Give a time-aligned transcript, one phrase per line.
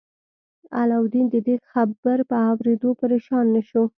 [0.79, 3.83] علاوالدین د دې خبر په اوریدو پریشان نه شو.